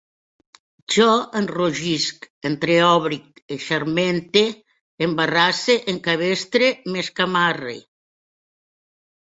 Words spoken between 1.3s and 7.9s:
enrogisc, entreòbric, eixarmente, embarasse, encabestre, m'escamarre